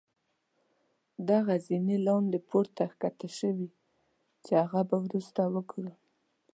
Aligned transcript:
دغه 1.29 1.55
زينې 1.65 1.97
لاندې 2.07 2.37
پوړ 2.47 2.65
ته 2.77 2.83
ښکته 2.91 3.29
شوي 3.39 3.69
چې 4.43 4.51
هغه 4.61 4.81
به 4.89 4.97
وروسته 5.05 5.41
وګورو. 5.53 5.93